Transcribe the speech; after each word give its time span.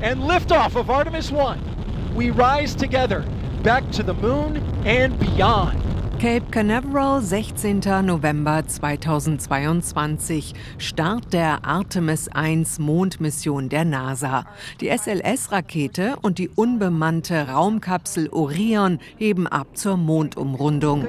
and 0.00 0.20
liftoff 0.20 0.76
of 0.76 0.90
Artemis 0.90 1.30
1. 1.30 2.14
We 2.14 2.30
rise 2.30 2.74
together 2.74 3.20
back 3.62 3.88
to 3.92 4.02
the 4.02 4.14
moon 4.14 4.58
and 4.86 5.18
beyond. 5.18 5.87
Cape 6.18 6.50
Canaveral, 6.50 7.22
16. 7.22 7.78
November 8.02 8.66
2022. 8.66 10.52
Start 10.76 11.32
der 11.32 11.64
Artemis 11.64 12.28
1 12.28 12.80
Mondmission 12.80 13.68
der 13.68 13.84
NASA. 13.84 14.44
Die 14.80 14.88
SLS-Rakete 14.88 16.16
und 16.20 16.38
die 16.38 16.48
unbemannte 16.48 17.50
Raumkapsel 17.50 18.30
Orion 18.30 18.98
heben 19.16 19.46
ab 19.46 19.68
zur 19.76 19.96
Mondumrundung. 19.96 21.06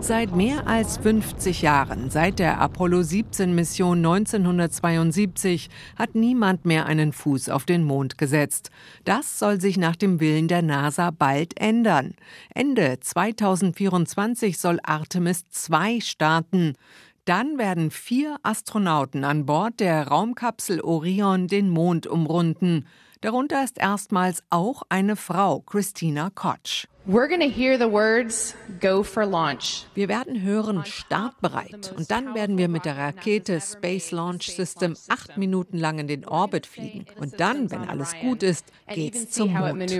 Seit 0.00 0.34
mehr 0.34 0.66
als 0.66 0.96
50 0.96 1.60
Jahren, 1.60 2.08
seit 2.08 2.38
der 2.38 2.62
Apollo 2.62 3.02
17 3.02 3.54
Mission 3.54 3.98
1972, 3.98 5.68
hat 5.96 6.14
niemand 6.14 6.64
mehr 6.64 6.86
einen 6.86 7.12
Fuß 7.12 7.50
auf 7.50 7.66
den 7.66 7.84
Mond 7.84 8.16
gesetzt. 8.16 8.70
Das 9.04 9.38
soll 9.38 9.60
sich 9.60 9.76
nach 9.76 9.96
dem 9.96 10.18
Willen 10.18 10.48
der 10.48 10.62
NASA 10.62 11.10
bald 11.10 11.60
ändern. 11.60 12.14
Ende 12.56 13.00
2024 13.00 14.58
soll 14.58 14.78
Artemis 14.84 15.48
2 15.50 15.98
starten. 16.00 16.76
Dann 17.24 17.58
werden 17.58 17.90
vier 17.90 18.36
Astronauten 18.44 19.24
an 19.24 19.44
Bord 19.44 19.80
der 19.80 20.06
Raumkapsel 20.06 20.80
Orion 20.80 21.48
den 21.48 21.68
Mond 21.68 22.06
umrunden. 22.06 22.86
Darunter 23.22 23.64
ist 23.64 23.78
erstmals 23.78 24.44
auch 24.50 24.82
eine 24.88 25.16
Frau, 25.16 25.62
Christina 25.62 26.30
Koch. 26.30 26.86
We're 27.08 27.28
gonna 27.28 27.50
hear 27.50 27.76
the 27.76 27.90
words 27.90 28.54
"Go 28.80 29.02
for 29.02 29.26
launch". 29.26 29.86
Wir 29.94 30.08
werden 30.08 30.40
hören 30.40 30.84
startbereit 30.84 31.92
und 31.96 32.12
dann 32.12 32.36
werden 32.36 32.56
wir 32.56 32.68
mit 32.68 32.84
der 32.84 32.96
Rakete 32.96 33.60
Space 33.60 34.12
Launch 34.12 34.54
System 34.54 34.94
acht 35.08 35.36
Minuten 35.36 35.78
lang 35.78 35.98
in 35.98 36.06
den 36.06 36.24
Orbit 36.24 36.66
fliegen 36.66 37.04
und 37.18 37.40
dann, 37.40 37.72
wenn 37.72 37.88
alles 37.88 38.14
gut 38.20 38.44
ist, 38.44 38.66
geht's 38.86 39.30
zum 39.30 39.52
Mond. 39.54 39.90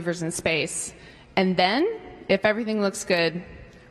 And 1.37 1.57
then 1.57 1.83
if 2.29 2.45
everything 2.45 2.81
looks 2.81 3.07
good, 3.07 3.43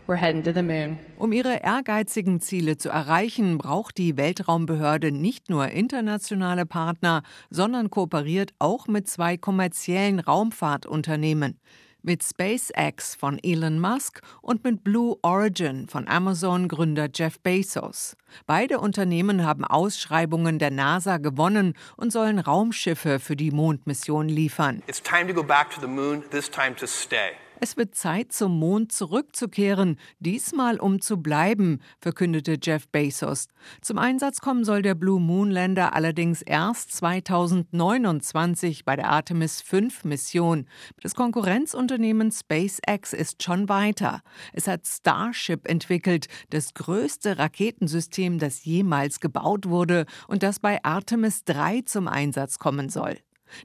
we're 0.08 0.16
heading 0.16 0.44
to 0.44 0.54
the 0.54 0.64
moon. 0.64 0.98
Um 1.18 1.32
ihre 1.32 1.64
ehrgeizigen 1.64 2.40
Ziele 2.40 2.78
zu 2.78 2.90
erreichen, 2.90 3.58
braucht 3.58 3.98
die 3.98 4.18
Weltraumbehörde 4.18 5.12
nicht 5.12 5.50
nur 5.50 5.70
internationale 5.70 6.66
Partner, 6.66 7.24
sondern 7.50 7.90
kooperiert 7.90 8.54
auch 8.60 8.88
mit 8.88 9.08
zwei 9.08 9.38
kommerziellen 9.38 10.20
Raumfahrtunternehmen 10.20 11.60
mit 12.04 12.22
SpaceX 12.22 13.16
von 13.16 13.40
Elon 13.42 13.80
Musk 13.80 14.22
und 14.42 14.64
mit 14.64 14.84
Blue 14.84 15.18
Origin 15.22 15.88
von 15.88 16.08
Amazon-Gründer 16.08 17.08
Jeff 17.14 17.40
Bezos. 17.40 18.16
Beide 18.46 18.80
Unternehmen 18.80 19.46
haben 19.46 19.64
Ausschreibungen 19.64 20.60
der 20.60 20.72
NASA 20.72 21.18
gewonnen 21.18 21.74
und 21.96 22.12
sollen 22.12 22.40
Raumschiffe 22.40 23.20
für 23.20 23.36
die 23.36 23.52
Mondmission 23.52 24.28
liefern. 24.28 24.84
It's 24.88 25.02
time 25.02 25.28
to 25.28 25.34
go 25.34 25.44
back 25.44 25.72
to 25.72 25.80
the 25.80 25.88
moon, 25.88 26.24
this 26.30 26.50
time 26.50 26.76
to 26.76 26.86
stay. 26.86 27.32
Es 27.64 27.78
wird 27.78 27.96
Zeit, 27.96 28.34
zum 28.34 28.60
Mond 28.60 28.92
zurückzukehren, 28.92 29.98
diesmal 30.20 30.82
um 30.82 31.00
zu 31.00 31.22
bleiben, 31.22 31.80
verkündete 32.02 32.58
Jeff 32.62 32.90
Bezos. 32.90 33.48
Zum 33.80 34.00
Einsatz 34.00 34.42
kommen 34.42 34.66
soll 34.66 34.82
der 34.82 34.96
Blue 34.96 35.22
Moon 35.22 35.50
Lander 35.50 35.94
allerdings 35.94 36.42
erst 36.42 36.92
2029 36.92 38.84
bei 38.84 38.98
der 38.98 39.10
Artemis 39.10 39.62
5 39.62 40.04
Mission. 40.04 40.68
Das 41.02 41.16
Konkurrenzunternehmen 41.16 42.34
SpaceX 42.34 43.14
ist 43.14 43.42
schon 43.42 43.70
weiter. 43.70 44.24
Es 44.52 44.68
hat 44.68 44.86
Starship 44.86 45.66
entwickelt, 45.66 46.28
das 46.50 46.74
größte 46.74 47.38
Raketensystem, 47.38 48.40
das 48.40 48.66
jemals 48.66 49.22
gebaut 49.22 49.70
wurde 49.70 50.06
und 50.28 50.44
das 50.44 50.60
bei 50.60 50.84
Artemis 50.84 51.46
3 51.46 51.84
zum 51.84 52.10
Einsatz 52.10 52.60
kommen 52.60 52.90
soll. 52.90 53.20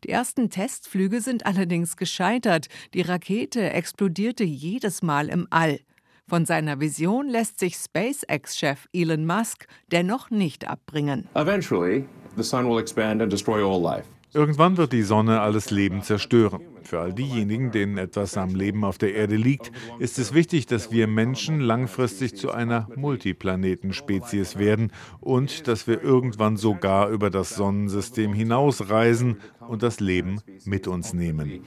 Die 0.05 0.11
ersten 0.11 0.51
Testflüge 0.51 1.21
sind 1.21 1.47
allerdings 1.47 1.97
gescheitert. 1.97 2.69
Die 2.95 3.03
Rakete 3.03 3.71
explodierte 3.71 4.45
jedes 4.45 5.03
Mal 5.03 5.29
im 5.29 5.47
All. 5.51 5.81
Von 6.29 6.45
seiner 6.45 6.79
Vision 6.79 7.29
lässt 7.29 7.59
sich 7.59 7.77
SpaceX-Chef 7.77 8.87
Elon 8.93 9.25
Musk 9.25 9.67
dennoch 9.91 10.31
nicht 10.31 10.69
abbringen. 10.69 11.27
Eventually, 11.35 12.05
the 12.37 12.43
sun 12.43 12.69
will 12.69 12.79
expand 12.79 13.23
and 13.23 13.33
destroy 13.33 13.67
all 13.67 13.81
life. 13.81 14.05
Irgendwann 14.35 14.77
wird 14.77 14.93
die 14.93 15.03
Sonne 15.03 15.41
alles 15.41 15.71
Leben 15.71 16.03
zerstören. 16.03 16.61
Für 16.83 17.01
all 17.01 17.13
diejenigen, 17.13 17.71
denen 17.71 17.99
etwas 17.99 18.37
am 18.37 18.55
Leben 18.55 18.85
auf 18.85 18.99
der 18.99 19.15
Erde 19.15 19.37
liegt, 19.37 19.73
ist 19.99 20.19
es 20.19 20.33
wichtig, 20.33 20.67
dass 20.67 20.91
wir 20.91 21.07
Menschen 21.07 21.61
langfristig 21.61 22.37
zu 22.37 22.51
einer 22.51 22.89
Multiplanetenspezies 22.97 24.59
werden 24.59 24.93
und 25.21 25.69
dass 25.69 25.87
wir 25.87 26.03
irgendwann 26.03 26.57
sogar 26.57 27.11
über 27.11 27.31
das 27.31 27.51
Sonnensystem 27.51 28.33
hinausreisen 28.33 29.37
und 29.69 29.83
das 29.83 30.01
Leben 30.01 30.41
mit 30.65 30.89
uns 30.89 31.13
nehmen. 31.13 31.61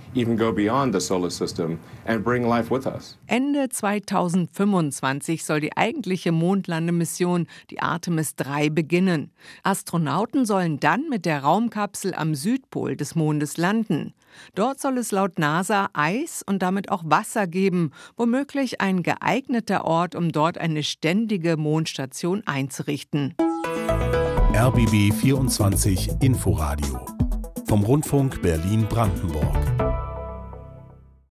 Ende 3.28 3.70
2025 3.70 5.46
soll 5.46 5.60
die 5.62 5.78
eigentliche 5.78 6.32
Mondlandemission, 6.32 7.48
die 7.70 7.80
Artemis 7.80 8.36
3, 8.36 8.70
beginnen. 8.70 9.32
Astronauten 9.64 10.46
sollen 10.46 10.80
dann 10.80 11.10
mit 11.10 11.26
der 11.26 11.44
Raumkapsel 11.44 12.16
am 12.16 12.34
Südpol 12.51 12.97
des 12.97 13.16
Mondes 13.16 13.56
landen. 13.56 14.13
Dort 14.56 14.81
soll 14.81 14.97
es 14.97 15.12
laut 15.12 15.39
NASA 15.39 15.89
Eis 15.94 16.44
und 16.45 16.62
damit 16.62 16.91
auch 16.91 17.03
Wasser 17.06 17.47
geben, 17.47 17.91
womöglich 18.17 18.81
ein 18.81 19.03
geeigneter 19.03 19.85
Ort, 19.85 20.16
um 20.16 20.34
dort 20.34 20.57
eine 20.57 20.84
ständige 20.84 21.56
Mondstation 21.56 22.44
einzurichten. 22.45 23.35
RBB 24.53 25.13
24 25.13 26.12
Inforadio 26.22 27.06
vom 27.67 27.84
Rundfunk 27.84 28.41
Berlin-Brandenburg. 28.41 29.91